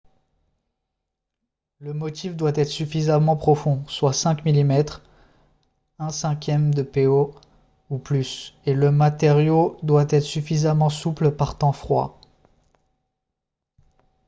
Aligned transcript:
le 1.77 1.93
motif 1.93 2.35
doit 2.35 2.53
être 2.55 2.69
suffisamment 2.71 3.35
profond 3.37 3.85
soit 3.87 4.13
5 4.13 4.43
mm 4.47 4.83
1/5 5.99 6.83
po 6.85 7.35
ou 7.91 7.99
plus 7.99 8.55
et 8.65 8.73
le 8.73 8.89
matériau 8.89 9.77
doit 9.83 10.07
être 10.09 10.23
suffisamment 10.23 10.89
souple 10.89 11.29
par 11.29 11.55
temps 11.55 11.71
froid 11.71 12.19